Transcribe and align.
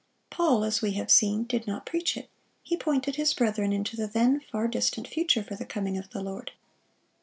Paul, 0.31 0.63
as 0.63 0.81
we 0.81 0.93
have 0.93 1.11
seen, 1.11 1.43
did 1.43 1.67
not 1.67 1.85
preach 1.85 2.17
it; 2.17 2.27
he 2.63 2.75
pointed 2.75 3.17
his 3.17 3.35
brethren 3.35 3.71
into 3.71 3.95
the 3.95 4.07
then 4.07 4.39
far 4.51 4.67
distant 4.67 5.07
future 5.07 5.43
for 5.43 5.53
the 5.55 5.63
coming 5.63 5.95
of 5.95 6.09
the 6.09 6.23
Lord. 6.23 6.53